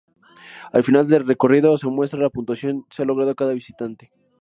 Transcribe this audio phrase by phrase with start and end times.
[0.71, 4.11] Al final del recorrido se muestra la puntuación que ha logrado cada visitante.